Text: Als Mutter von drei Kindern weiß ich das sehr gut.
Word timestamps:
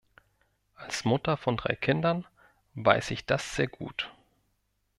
Als 0.77 1.05
Mutter 1.05 1.37
von 1.37 1.57
drei 1.57 1.75
Kindern 1.75 2.25
weiß 2.73 3.11
ich 3.11 3.27
das 3.27 3.55
sehr 3.55 3.67
gut. 3.67 4.11